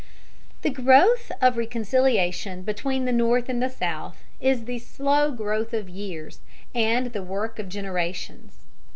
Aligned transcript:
The 0.63 0.71
growth 0.71 1.31
of 1.43 1.57
reconciliation 1.57 2.63
between 2.63 3.05
the 3.05 3.11
North 3.11 3.49
and 3.49 3.61
the 3.61 3.69
South 3.69 4.23
is 4.39 4.65
the 4.65 4.79
slow 4.79 5.29
growth 5.29 5.75
of 5.75 5.89
years, 5.89 6.39
and 6.73 7.13
the 7.13 7.21
work 7.21 7.59
of 7.59 7.69
generations. 7.69 8.61